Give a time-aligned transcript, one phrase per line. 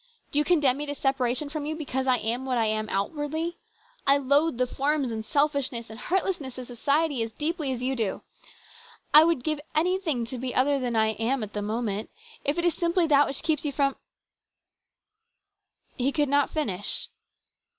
[0.31, 3.59] Do you condemn me to separation from you because I am what I am outwardly?
[4.07, 7.95] I loathe the forms and sel fishness and heartlessness of society as deeply as you
[7.95, 8.23] do.
[9.13, 12.09] I would give anything to be other than I am at this moment.
[12.43, 13.95] If it is simply that which keeps you from"
[15.99, 17.07] He could not finish.